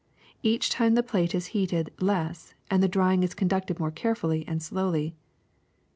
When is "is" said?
1.35-1.45, 3.21-3.35